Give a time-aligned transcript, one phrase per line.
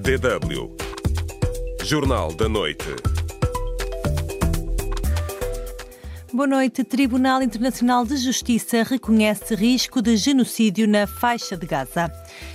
[0.00, 0.74] DW
[1.84, 2.86] Jornal da Noite.
[6.32, 6.82] Boa noite.
[6.82, 12.10] Tribunal Internacional de Justiça reconhece risco de genocídio na faixa de Gaza.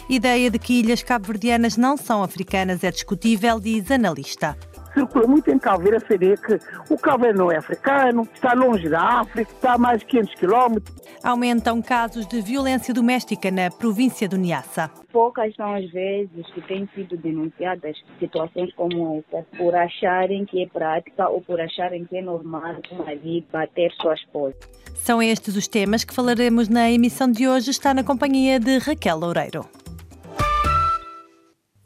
[0.09, 4.57] Ideia de que ilhas cabo-verdianas não são africanas é discutível, diz analista
[4.95, 6.53] circula muito em Cabo Verde a saber que
[6.89, 10.95] o Verde não é africano, está longe da África, está a mais de 500 quilómetros.
[11.23, 14.89] Aumentam casos de violência doméstica na província do Niassa.
[15.11, 20.67] Poucas são as vezes que têm sido denunciadas situações como essa, por acharem que é
[20.67, 24.55] prática ou por acharem que é normal o marido bater sua esposa.
[24.93, 27.69] São estes os temas que falaremos na emissão de hoje.
[27.69, 29.84] Está na companhia de Raquel Loureiro.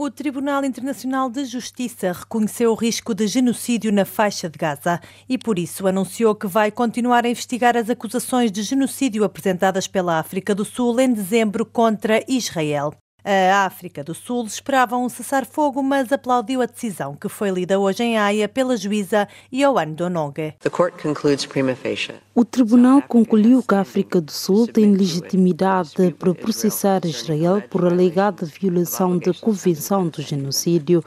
[0.02, 5.38] O Tribunal Internacional de Justiça reconheceu o risco de genocídio na faixa de Gaza e,
[5.38, 10.55] por isso, anunciou que vai continuar a investigar as acusações de genocídio apresentadas pela África
[10.55, 12.93] do Sul em dezembro contra Israel.
[13.23, 18.04] A África do Sul esperava um cessar-fogo, mas aplaudiu a decisão que foi lida hoje
[18.04, 20.55] em Haia pela juíza Ioane Donongue.
[22.34, 28.46] O tribunal concluiu que a África do Sul tem legitimidade para processar Israel por alegada
[28.46, 31.04] violação da Convenção do Genocídio.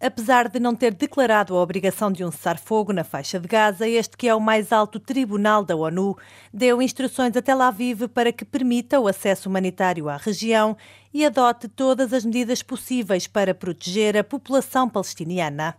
[0.00, 4.16] Apesar de não ter declarado a obrigação de um cessar-fogo na faixa de Gaza, este
[4.16, 6.16] que é o mais alto tribunal da ONU,
[6.52, 10.76] deu instruções a Tel Aviv para que permita o acesso humanitário à região
[11.16, 15.74] e adote todas as medidas possíveis para proteger a população palestiniana.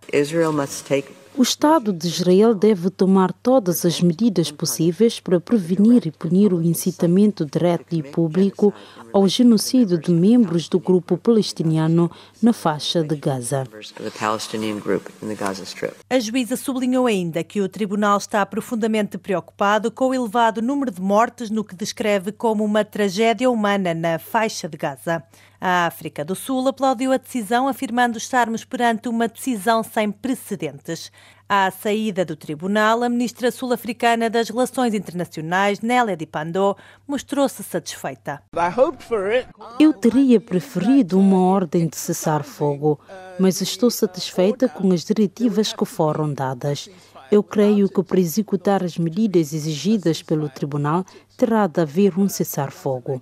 [1.38, 6.64] O Estado de Israel deve tomar todas as medidas possíveis para prevenir e punir o
[6.64, 8.74] incitamento direto e público
[9.14, 12.10] ao genocídio de membros do grupo palestiniano
[12.42, 13.68] na faixa de Gaza.
[16.10, 21.02] A juíza sublinhou ainda que o tribunal está profundamente preocupado com o elevado número de
[21.02, 25.24] mortes no que descreve como uma tragédia humana na faixa de Gaza.
[25.60, 31.12] A África do Sul aplaudiu a decisão, afirmando estarmos perante uma decisão sem precedentes.
[31.50, 36.76] À saída do tribunal, a ministra sul-africana das Relações Internacionais, Nélia Di Pandô,
[37.08, 38.44] mostrou-se satisfeita.
[39.80, 43.00] Eu teria preferido uma ordem de cessar fogo,
[43.40, 46.90] mas estou satisfeita com as diretivas que foram dadas.
[47.30, 51.06] Eu creio que para executar as medidas exigidas pelo tribunal
[51.38, 53.22] terá de haver um cessar-fogo.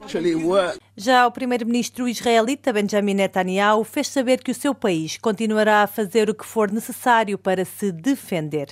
[0.98, 6.30] Já o primeiro-ministro israelita Benjamin Netanyahu fez saber que o seu país continuará a fazer
[6.30, 8.70] o que for necessário para se defender.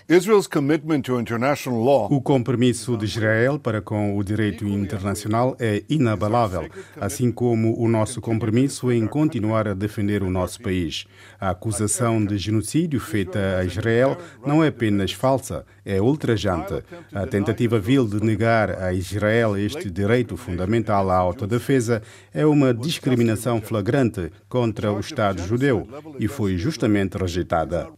[2.10, 8.22] O compromisso de Israel para com o direito internacional é inabalável, assim como o nosso
[8.22, 11.06] compromisso em continuar a defender o nosso país.
[11.38, 16.84] A acusação de genocídio feita a Israel não é apenas falsa, é ultrajante.
[17.14, 22.02] A tentativa vil de negar a Israel este direito fundamental à autodefesa
[22.34, 25.88] é uma discriminação flagrante contra o Estado judeu
[26.20, 27.90] e foi justamente rejeitada.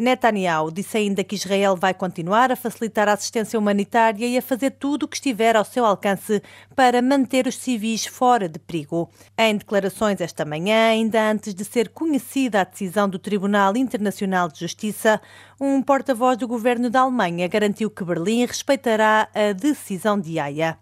[0.00, 4.70] Netanyahu disse ainda que Israel vai continuar a facilitar a assistência humanitária e a fazer
[4.70, 6.42] tudo o que estiver ao seu alcance
[6.74, 9.10] para manter os civis fora de perigo.
[9.38, 14.60] Em declarações esta manhã, ainda antes de ser conhecida a decisão do Tribunal Internacional de
[14.60, 15.20] Justiça,
[15.60, 20.78] um porta-voz do governo da Alemanha garantiu que Berlim respeitará a decisão de Haia.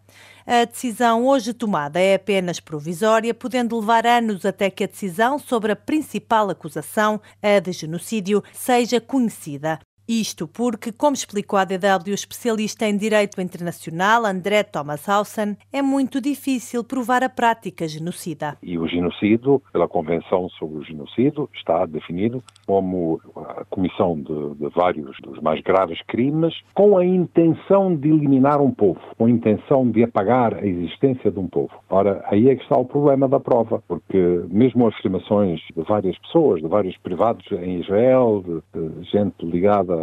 [0.51, 5.73] A decisão hoje tomada é apenas provisória, podendo levar anos até que a decisão sobre
[5.73, 9.79] a principal acusação, a de genocídio, seja conhecida.
[10.09, 15.83] Isto porque, como explicou a DW o especialista em Direito Internacional, André Thomas Hausen, é
[15.83, 18.57] muito difícil provar a prática genocida.
[18.63, 24.69] E o genocídio, pela Convenção sobre o Genocídio, está definido como a comissão de, de
[24.75, 29.91] vários dos mais graves crimes com a intenção de eliminar um povo, com a intenção
[29.91, 31.73] de apagar a existência de um povo.
[31.91, 36.63] Ora, aí é que está o problema da prova, porque mesmo afirmações de várias pessoas,
[36.63, 39.98] de vários privados em Israel, de, de gente ligada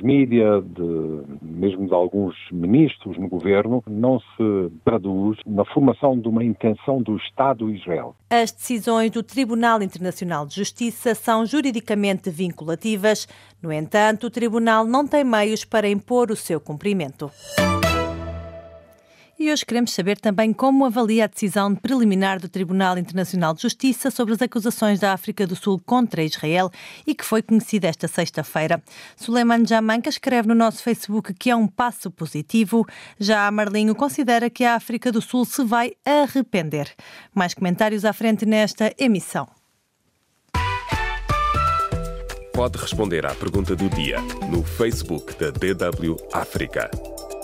[0.00, 7.02] de, mesmo de alguns ministros no governo, não se traduz na formação de uma intenção
[7.02, 8.14] do Estado Israel.
[8.30, 13.26] As decisões do Tribunal Internacional de Justiça são juridicamente vinculativas.
[13.60, 17.30] No entanto, o Tribunal não tem meios para impor o seu cumprimento.
[19.40, 24.10] E hoje queremos saber também como avalia a decisão preliminar do Tribunal Internacional de Justiça
[24.10, 26.70] sobre as acusações da África do Sul contra Israel
[27.06, 28.82] e que foi conhecida esta sexta-feira.
[29.16, 32.86] Suleiman Jamanca escreve no nosso Facebook que é um passo positivo.
[33.18, 36.94] Já Marlinho considera que a África do Sul se vai arrepender.
[37.34, 39.48] Mais comentários à frente nesta emissão.
[42.52, 44.20] Pode responder à pergunta do dia
[44.50, 46.90] no Facebook da DW África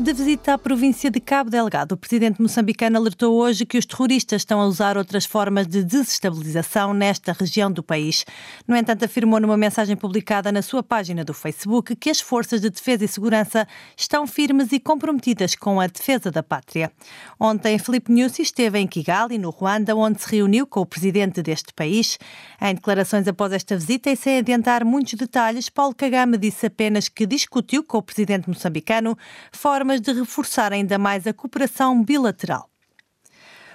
[0.00, 4.40] De visita à província de Cabo Delgado, o presidente moçambicano alertou hoje que os terroristas
[4.40, 8.24] estão a usar outras formas de desestabilização nesta região do país.
[8.66, 12.70] No entanto, afirmou numa mensagem publicada na sua página do Facebook que as forças de
[12.70, 16.90] defesa e segurança estão firmes e comprometidas com a defesa da pátria.
[17.38, 21.74] Ontem, Felipe Nussi esteve em Kigali, no Ruanda, onde se reuniu com o presidente deste
[21.74, 22.18] país.
[22.58, 27.26] Em declarações após esta visita e sem adiantar muitos detalhes, Paulo Kagame disse apenas que
[27.26, 29.14] discutiu com o presidente moçambicano
[29.52, 32.69] formas formas de reforçar ainda mais a cooperação bilateral.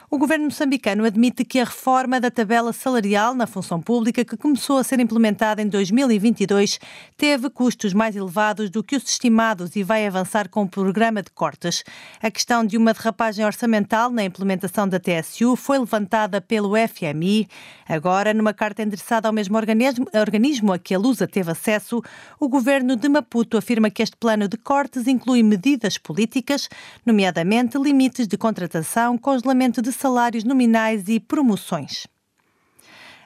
[0.09, 4.77] O governo moçambicano admite que a reforma da tabela salarial na função pública, que começou
[4.77, 6.79] a ser implementada em 2022,
[7.17, 11.23] teve custos mais elevados do que os estimados e vai avançar com o um programa
[11.23, 11.83] de cortes.
[12.21, 17.47] A questão de uma derrapagem orçamental na implementação da TSU foi levantada pelo FMI.
[17.89, 22.01] Agora, numa carta endereçada ao mesmo organismo, organismo a que a Lusa teve acesso,
[22.39, 26.69] o governo de Maputo afirma que este plano de cortes inclui medidas políticas,
[27.03, 32.07] nomeadamente limites de contratação, congelamento de salários nominais e promoções.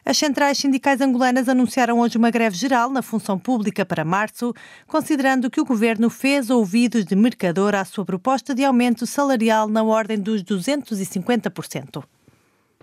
[0.06, 4.54] As centrais sindicais angolanas anunciaram hoje uma greve geral na função pública para março,
[4.88, 9.84] considerando que o governo fez ouvidos de mercador à sua proposta de aumento salarial na
[9.84, 12.04] ordem dos 250%.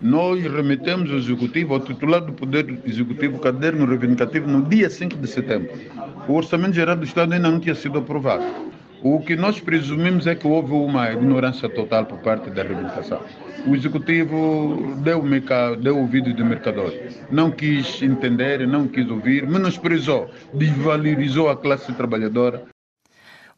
[0.01, 5.17] Nós remetemos ao Executivo, ao titular do Poder Executivo, o caderno reivindicativo, no dia 5
[5.17, 5.71] de setembro.
[6.27, 8.45] O Orçamento Geral do Estado ainda não tinha sido aprovado.
[9.03, 13.21] O que nós presumimos é que houve uma ignorância total por parte da reivindicação
[13.67, 15.21] o executivo deu,
[15.79, 16.93] deu ouvido de mercador.
[17.29, 22.63] Não quis entender, não quis ouvir, menosprezou, desvalorizou a classe trabalhadora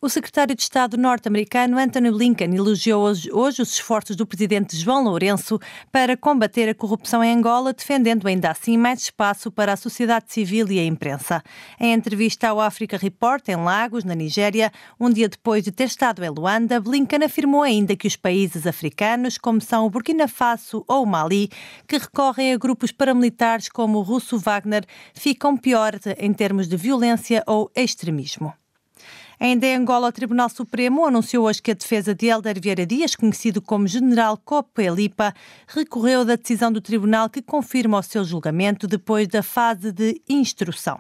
[0.01, 5.03] o secretário de Estado norte-americano Anthony Blinken elogiou hoje, hoje, os esforços do presidente João
[5.03, 5.59] Lourenço
[5.91, 10.71] para combater a corrupção em Angola, defendendo ainda assim mais espaço para a sociedade civil
[10.71, 11.43] e a imprensa.
[11.77, 16.23] Em entrevista ao Africa Report, em Lagos, na Nigéria, um dia depois de ter estado
[16.23, 21.03] em Luanda, Blinken afirmou ainda que os países africanos, como são o Burkina Faso ou
[21.03, 21.49] o Mali,
[21.85, 27.43] que recorrem a grupos paramilitares como o russo Wagner, ficam pior em termos de violência
[27.45, 28.58] ou extremismo.
[29.39, 33.15] Ainda em Angola, o Tribunal Supremo anunciou hoje que a defesa de Helder Vieira Dias,
[33.15, 35.33] conhecido como General Copelipa,
[35.65, 40.99] recorreu da decisão do tribunal que confirma o seu julgamento depois da fase de instrução.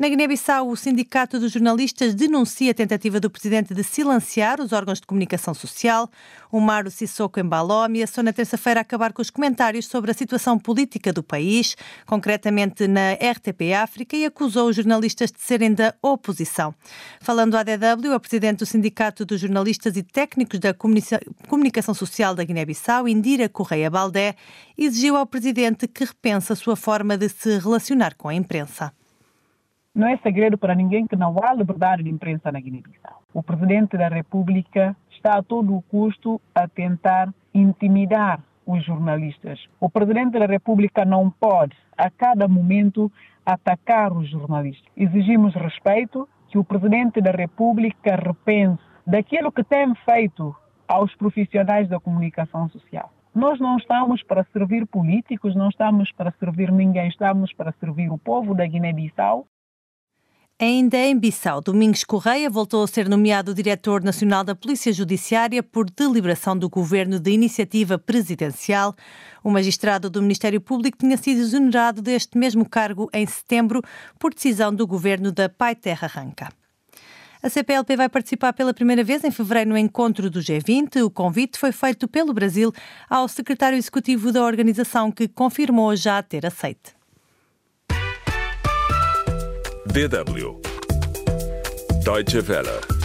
[0.00, 4.98] Na Guiné-Bissau, o Sindicato dos Jornalistas denuncia a tentativa do presidente de silenciar os órgãos
[4.98, 6.08] de comunicação social.
[6.50, 11.12] O Maro Sissoko embalou ameaçou na terça-feira acabar com os comentários sobre a situação política
[11.12, 11.76] do país,
[12.06, 16.74] concretamente na RTP África, e acusou os jornalistas de serem da oposição.
[17.20, 20.72] Falando à DW, a presidente do Sindicato dos Jornalistas e Técnicos da
[21.46, 24.34] Comunicação Social da Guiné-Bissau, Indira Correia Baldé,
[24.78, 28.94] exigiu ao presidente que repense a sua forma de se relacionar com a imprensa.
[29.92, 33.22] Não é segredo para ninguém que não há liberdade de imprensa na Guiné-Bissau.
[33.34, 39.58] O presidente da República está a todo o custo a tentar intimidar os jornalistas.
[39.80, 43.10] O presidente da República não pode, a cada momento,
[43.44, 44.88] atacar os jornalistas.
[44.96, 50.54] Exigimos respeito, que o presidente da República repense daquilo que tem feito
[50.86, 53.12] aos profissionais da comunicação social.
[53.34, 58.18] Nós não estamos para servir políticos, não estamos para servir ninguém, estamos para servir o
[58.18, 59.46] povo da Guiné-Bissau
[60.62, 65.88] Ainda em Bissau, Domingos Correia voltou a ser nomeado diretor nacional da Polícia Judiciária por
[65.88, 68.94] deliberação do governo de iniciativa presidencial.
[69.42, 73.80] O magistrado do Ministério Público tinha sido exonerado deste mesmo cargo em setembro
[74.18, 76.52] por decisão do governo da Pai Terra Ranca.
[77.42, 81.02] A CPLP vai participar pela primeira vez em fevereiro no encontro do G20.
[81.02, 82.70] O convite foi feito pelo Brasil
[83.08, 86.99] ao secretário executivo da organização, que confirmou já ter aceite.
[89.88, 90.60] DW
[92.04, 92.99] Deutsche Welle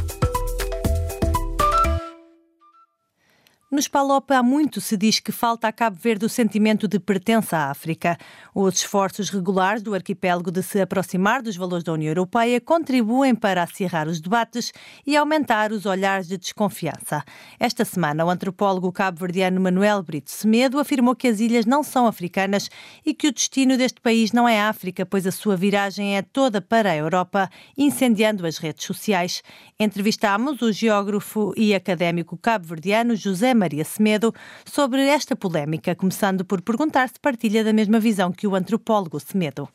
[3.75, 7.57] Nos PALOP há muito se diz que falta a Cabo Verde o sentimento de pertença
[7.57, 8.17] à África.
[8.53, 13.61] Os esforços regulares do arquipélago de se aproximar dos valores da União Europeia contribuem para
[13.61, 14.71] acirrar os debates
[15.05, 17.21] e aumentar os olhares de desconfiança.
[17.59, 22.69] Esta semana, o antropólogo cabo-verdiano Manuel Brito Semedo afirmou que as ilhas não são africanas
[23.05, 26.61] e que o destino deste país não é África, pois a sua viragem é toda
[26.61, 29.43] para a Europa, incendiando as redes sociais.
[29.77, 34.31] Entrevistámos o geógrafo e académico cabo-verdiano José Maria Maria Semedo
[34.63, 39.67] sobre esta polémica, começando por perguntar se partilha da mesma visão que o antropólogo Semedo.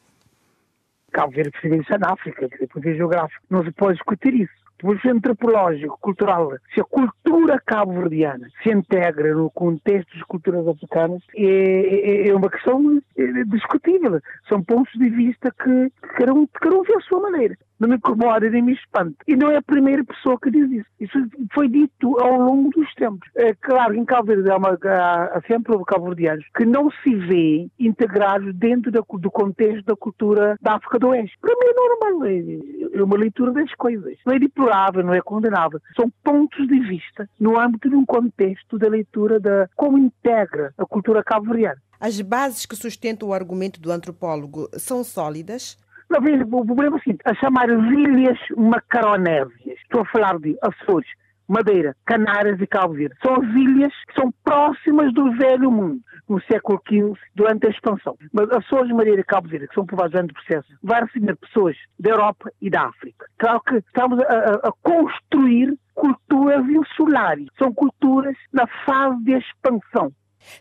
[1.12, 3.44] Cabo Verde pertence na África, do ponto de geográfico.
[3.50, 4.59] Não se pode discutir isso.
[4.80, 11.22] Do ponto antropológico, cultural, se a cultura cabo-verdiana se integra no contexto das culturas africanas,
[11.36, 14.20] é, é, é uma questão é, discutível.
[14.48, 17.56] São pontos de vista que cada um, cada um vê a sua maneira.
[17.78, 19.16] Não me incomoda nem me espanta.
[19.26, 20.86] E não é a primeira pessoa que diz isso.
[21.00, 21.18] Isso
[21.54, 23.26] foi dito ao longo dos tempos.
[23.34, 28.54] É claro, em Cabo Verde há, uma, há sempre cabo-verdianos que não se vê integrados
[28.54, 31.38] dentro da, do contexto da cultura da África do Oeste.
[31.40, 34.18] Para mim é normal, é, é uma leitura das coisas.
[34.26, 34.38] Não é
[34.70, 35.80] deplorável, não é condenável.
[35.96, 40.86] São pontos de vista no âmbito de um contexto da leitura da como integra a
[40.86, 41.80] cultura cabo-verdiana.
[41.98, 45.76] As bases que sustentam o argumento do antropólogo são sólidas?
[46.08, 51.08] Não, o problema é o seguinte, a chamar ilhas macaronésias, estou a falar de Açores,
[51.46, 53.14] Madeira, Canárias e Cabo Verde.
[53.22, 56.00] São as ilhas que são próximas do velho mundo,
[56.30, 58.16] no século XV, durante a expansão.
[58.32, 61.76] Mas Açores, Madeira e Cabo Verde, que são povoados durante o processo, vai receber pessoas
[61.98, 63.26] da Europa e da África.
[63.36, 67.48] Claro que estamos a, a construir culturas insulares.
[67.58, 70.12] São culturas na fase de expansão.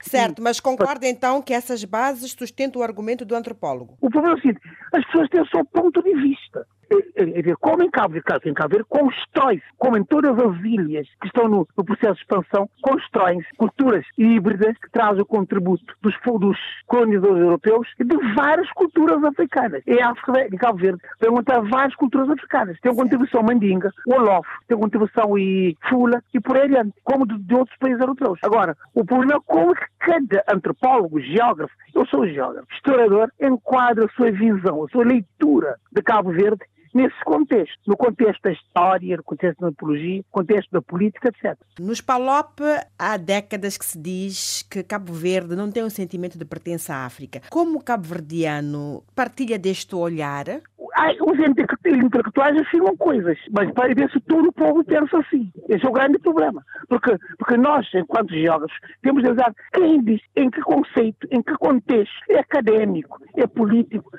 [0.02, 3.96] Certo, mas concorda então que essas bases sustentam o argumento do antropólogo?
[4.02, 4.60] O problema é o seguinte:
[4.92, 6.66] as pessoas têm o seu ponto de vista.
[6.92, 10.60] É, é, é como em Cabo Verde, em Cabo Verde constrói-se, como em todas as
[10.64, 15.84] ilhas que estão no, no processo de expansão, constroem-se culturas híbridas que trazem o contributo
[16.02, 19.84] dos, dos colonizadores europeus e de várias culturas africanas.
[19.86, 22.80] Em África, em Cabo Verde, encontrar várias culturas africanas.
[22.82, 26.94] Tem uma contribuição mandinga, o Olof, tem uma contribuição e Fula e por aí adiante,
[27.04, 28.40] como de, de outros países europeus.
[28.44, 34.10] Agora, o problema é como que cada antropólogo, geógrafo, eu sou geógrafo, historiador, enquadra a
[34.10, 39.24] sua visão, a sua leitura de Cabo Verde nesse contexto, no contexto da história, no
[39.24, 41.58] contexto da antropologia, no contexto da política, etc.
[41.80, 42.62] Nos PALOP
[42.98, 47.06] há décadas que se diz que Cabo Verde não tem um sentimento de pertença à
[47.06, 47.42] África.
[47.50, 50.46] Como o cabo-verdiano partilha deste olhar?
[50.80, 55.52] Os intelectuais afirmam coisas, mas para ver se todo o povo pensa assim.
[55.68, 56.64] Esse é o grande problema.
[56.88, 61.54] Porque, porque nós, enquanto geógrafos, temos de usar quem diz, em que conceito, em que
[61.56, 64.10] contexto, é acadêmico, é político.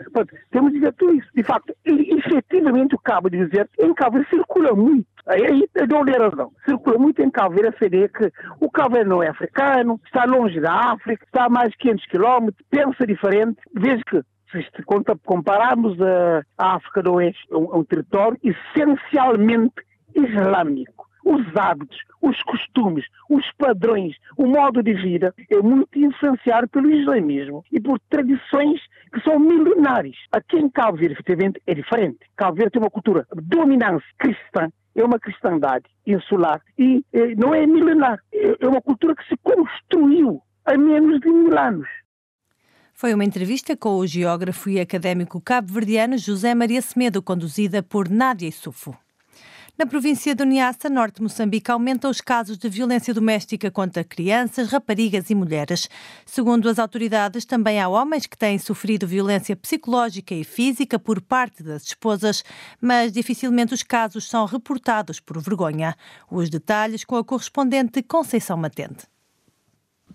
[0.50, 1.29] Temos de dizer tudo isso.
[1.35, 6.50] De facto, efetivamente o cabo de dizer, em Cabo circula muito Aí eu dou-lhe razão.
[6.64, 10.61] Circula muito em Cabo Verde a CD que o Verde não é africano, está longe
[10.61, 13.61] da África, está a mais de 500 quilómetros, pensa diferente.
[13.75, 14.83] Veja que se
[15.25, 19.83] compararmos a, África do Oeste, é um, é um território essencialmente
[20.14, 21.09] islâmico.
[21.25, 27.62] Os hábitos, os costumes, os padrões, o modo de vida é muito influenciado pelo islamismo
[27.71, 28.80] e por tradições
[29.12, 30.16] que são milenares.
[30.33, 32.19] Aqui em Cabo Verde, efetivamente, é diferente.
[32.37, 37.54] Cabo Verde tem uma cultura de dominância cristã, é uma cristandade insular e eh, não
[37.54, 41.88] é milenar, é, é uma cultura que se construiu há menos de mil anos.
[43.00, 48.47] Foi uma entrevista com o geógrafo e académico cabo-verdiano José Maria Semedo, conduzida por Nádia
[48.47, 48.95] Isufo.
[49.78, 54.69] Na província do Niassa, norte de Moçambique, aumentam os casos de violência doméstica contra crianças,
[54.69, 55.88] raparigas e mulheres.
[56.26, 61.62] Segundo as autoridades, também há homens que têm sofrido violência psicológica e física por parte
[61.62, 62.45] das esposas,
[62.78, 65.97] mas dificilmente os casos são reportados por vergonha.
[66.30, 69.07] Os detalhes com a correspondente Conceição Matente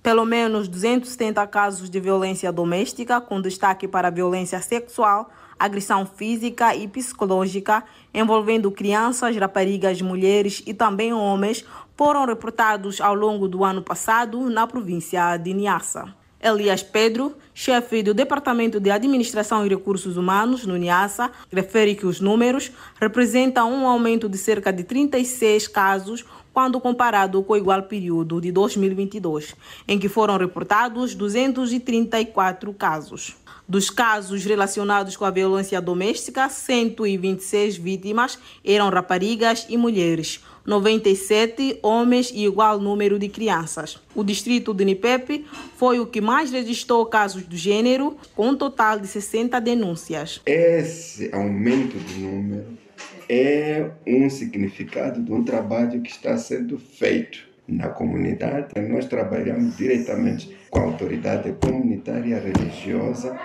[0.06, 6.88] pelo menos 270 casos de violência doméstica, com destaque para violência sexual, agressão física e
[6.88, 7.84] psicológica,
[8.14, 11.66] envolvendo crianças, raparigas, mulheres e também homens,
[11.98, 16.14] foram reportados ao longo do ano passado na província de Niassa.
[16.40, 22.22] Elias Pedro, chefe do Departamento de Administração e Recursos Humanos no Niassa, refere que os
[22.22, 22.72] números
[23.02, 26.24] representam um aumento de cerca de 36 casos
[26.56, 29.54] quando comparado com o igual período de 2022,
[29.86, 33.36] em que foram reportados 234 casos.
[33.68, 42.32] Dos casos relacionados com a violência doméstica, 126 vítimas eram raparigas e mulheres, 97 homens
[42.34, 44.00] e igual número de crianças.
[44.16, 45.46] O distrito de Nipepe
[45.76, 50.40] foi o que mais registrou casos do gênero, com um total de 60 denúncias.
[50.46, 52.85] Esse aumento de número
[53.30, 58.74] é um significado de um trabalho que está sendo feito na comunidade.
[58.90, 63.38] Nós trabalhamos diretamente com a autoridade comunitária religiosa,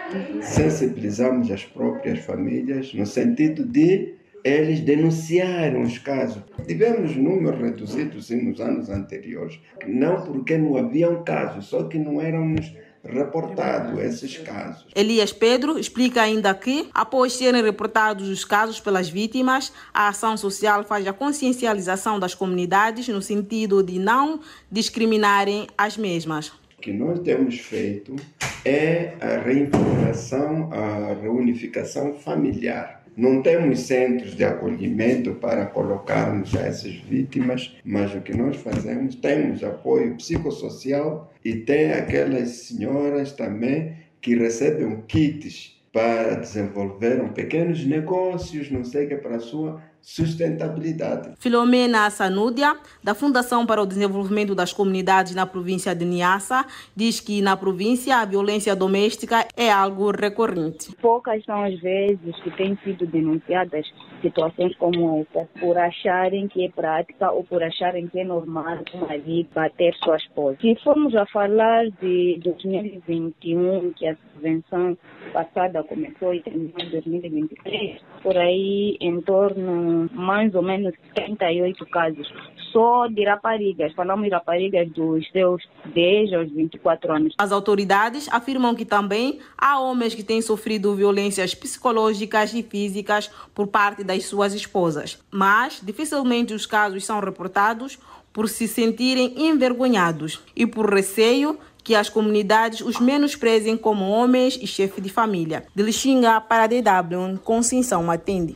[0.43, 6.43] sensibilizamos as próprias famílias no sentido de eles denunciarem os casos.
[6.67, 12.75] Tivemos números reduzidos nos anos anteriores, não porque não haviam casos, só que não éramos
[13.05, 14.87] reportado esses casos.
[14.95, 20.85] Elias Pedro explica ainda que, após serem reportados os casos pelas vítimas, a ação social
[20.85, 24.41] faz a consciencialização das comunidades no sentido de não
[24.71, 26.49] discriminarem as mesmas.
[26.79, 28.17] O que nós temos feito
[28.65, 36.95] é a reintegração, a reunificação familiar Não temos centros de acolhimento para colocarmos a essas
[36.95, 44.35] vítimas, mas o que nós fazemos, temos apoio psicossocial e tem aquelas senhoras também que
[44.35, 51.35] recebem kits para desenvolver pequenos negócios, não sei o que, para a sua sustentabilidade.
[51.39, 56.65] Filomena Sanúdia, da Fundação para o Desenvolvimento das Comunidades na província de Niassa,
[56.95, 60.95] diz que na província a violência doméstica é algo recorrente.
[61.01, 63.87] Poucas são as vezes que têm sido denunciadas
[64.21, 68.99] situações como essa, por acharem que é prática ou por acharem que é normal o
[68.99, 70.59] marido bater sua esposa.
[70.61, 74.97] Se formos a falar de 2021, que a subvenção
[75.33, 82.33] passada começou e terminou em 2023, por aí em torno mais ou menos 38 casos
[82.73, 83.93] só de raparigas.
[83.95, 85.63] Falamos de raparigas dos seus
[85.95, 87.35] 10 aos 24 anos.
[87.39, 93.67] As autoridades afirmam que também há homens que têm sofrido violências psicológicas e físicas por
[93.67, 97.99] parte das suas esposas, mas dificilmente os casos são reportados
[98.33, 104.67] por se sentirem envergonhados e por receio que as comunidades os menosprezem como homens e
[104.67, 105.65] chefe de família.
[105.75, 108.55] De Lixinga para a DW, Conceição atende.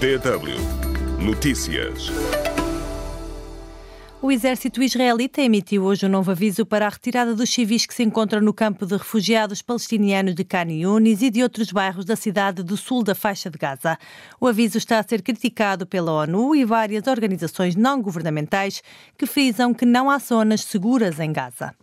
[0.00, 0.56] DW
[1.22, 2.10] Notícias.
[4.22, 8.02] O exército israelita emitiu hoje um novo aviso para a retirada dos civis que se
[8.02, 12.62] encontram no campo de refugiados palestinianos de Khan Yunis e de outros bairros da cidade
[12.62, 13.98] do sul da faixa de Gaza.
[14.40, 18.82] O aviso está a ser criticado pela ONU e várias organizações não governamentais
[19.18, 21.74] que frisam que não há zonas seguras em Gaza.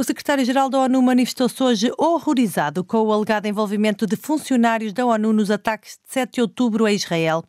[0.00, 5.32] O secretário-geral da ONU manifestou-se hoje horrorizado com o alegado envolvimento de funcionários da ONU
[5.32, 7.44] nos ataques de 7 de outubro a Israel.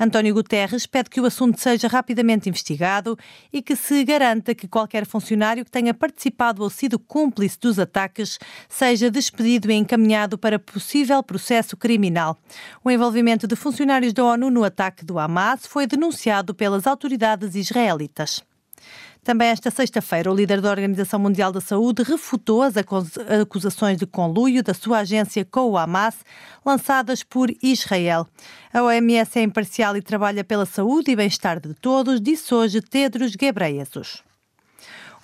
[0.00, 3.16] António Guterres pede que o assunto seja rapidamente investigado
[3.52, 8.36] e que se garanta que qualquer funcionário que tenha participado ou sido cúmplice dos ataques
[8.68, 12.36] seja despedido e encaminhado para possível processo criminal.
[12.82, 18.42] O envolvimento de funcionários da ONU no ataque do Hamas foi denunciado pelas autoridades israelitas.
[19.24, 24.64] Também esta sexta-feira, o líder da Organização Mundial da Saúde refutou as acusações de conluio
[24.64, 26.24] da sua agência com o Hamas,
[26.66, 28.26] lançadas por Israel.
[28.74, 33.36] A OMS é imparcial e trabalha pela saúde e bem-estar de todos, disse hoje Tedros
[33.36, 34.24] Ghebreyesus.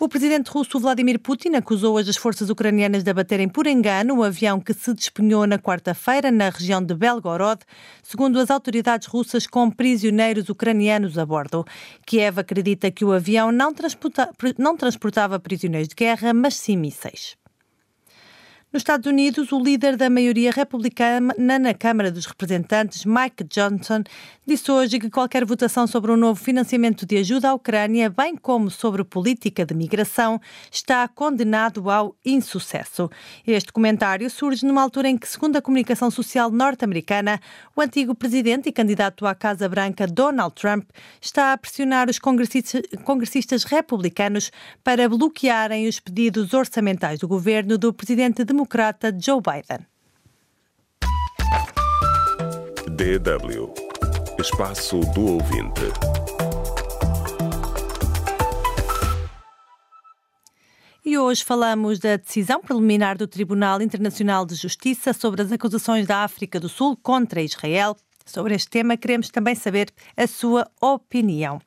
[0.01, 4.23] O presidente russo Vladimir Putin acusou hoje as forças ucranianas de abaterem por engano o
[4.23, 7.63] avião que se despenhou na quarta-feira na região de Belgorod,
[8.01, 11.65] segundo as autoridades russas, com prisioneiros ucranianos a bordo.
[12.07, 17.37] Kiev acredita que o avião não transportava prisioneiros de guerra, mas sim mísseis.
[18.71, 24.05] Nos Estados Unidos, o líder da maioria republicana na Câmara dos Representantes, Mike Johnson,
[24.47, 28.71] disse hoje que qualquer votação sobre um novo financiamento de ajuda à Ucrânia, bem como
[28.71, 30.39] sobre política de migração,
[30.71, 33.09] está condenado ao insucesso.
[33.47, 37.41] Este comentário surge numa altura em que, segundo a comunicação social norte-americana,
[37.75, 40.85] o antigo presidente e candidato à Casa Branca, Donald Trump,
[41.23, 44.51] está a pressionar os congressistas, congressistas republicanos
[44.85, 49.87] para bloquearem os pedidos orçamentais do governo do presidente de democrata Joe Biden.
[52.91, 53.73] DW
[54.41, 55.83] Espaço do Ouvinte.
[61.05, 66.25] E hoje falamos da decisão preliminar do Tribunal Internacional de Justiça sobre as acusações da
[66.25, 67.97] África do Sul contra Israel.
[68.27, 71.61] Sobre este tema, queremos também saber a sua opinião.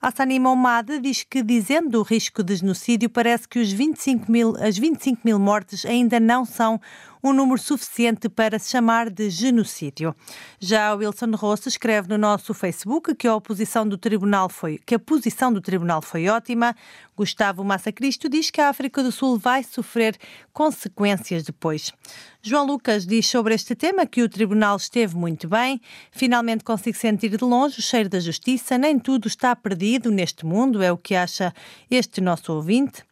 [0.00, 4.78] Hassani Momad diz que, dizendo o risco de genocídio, parece que os 25 mil, as
[4.78, 6.80] 25 mil mortes ainda não são
[7.22, 10.14] um número suficiente para se chamar de genocídio.
[10.58, 14.98] Já Wilson Rosso escreve no nosso Facebook que a oposição do tribunal foi que a
[14.98, 16.74] posição do tribunal foi ótima.
[17.16, 20.16] Gustavo Massa Cristo diz que a África do Sul vai sofrer
[20.52, 21.92] consequências depois.
[22.40, 25.80] João Lucas diz sobre este tema que o tribunal esteve muito bem,
[26.12, 30.82] finalmente consigo sentir de longe o cheiro da justiça, nem tudo está perdido neste mundo,
[30.82, 31.52] é o que acha
[31.90, 33.02] este nosso ouvinte.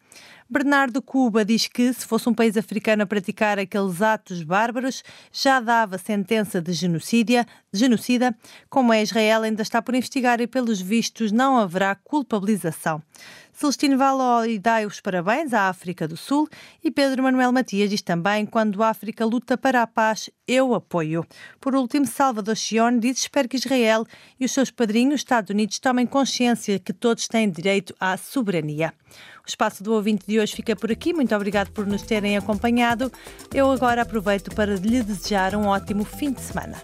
[0.49, 5.59] Bernardo Cuba diz que, se fosse um país africano a praticar aqueles atos bárbaros, já
[5.59, 8.33] dava sentença de genocídia, genocida.
[8.71, 13.03] Como é Israel, ainda está por investigar e, pelos vistos, não haverá culpabilização.
[13.53, 16.47] Celestino Valói dá os parabéns à África do Sul
[16.85, 21.25] e Pedro Manuel Matias diz também quando a África luta para a paz, eu apoio.
[21.59, 24.05] Por último, Salvador Chione diz espero que Israel
[24.39, 28.93] e os seus padrinhos, Estados Unidos, tomem consciência que todos têm direito à soberania.
[29.47, 31.15] O espaço do ouvinte de hoje fica por aqui.
[31.15, 33.13] Muito obrigado por nos terem acompanhado.
[33.55, 36.83] Eu agora aproveito para lhe desejar um ótimo fim de semana.